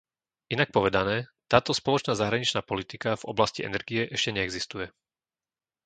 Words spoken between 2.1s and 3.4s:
zahraničná politika v